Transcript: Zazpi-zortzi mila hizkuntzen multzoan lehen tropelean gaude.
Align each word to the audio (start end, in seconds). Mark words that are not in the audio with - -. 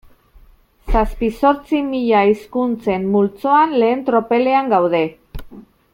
Zazpi-zortzi 0.93 1.81
mila 1.89 2.23
hizkuntzen 2.31 3.07
multzoan 3.17 3.79
lehen 3.83 4.03
tropelean 4.09 4.73
gaude. 4.77 5.07